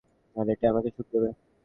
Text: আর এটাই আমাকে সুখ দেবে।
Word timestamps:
আর 0.35 0.45
এটাই 0.53 0.69
আমাকে 0.71 0.89
সুখ 0.95 1.07
দেবে। 1.13 1.29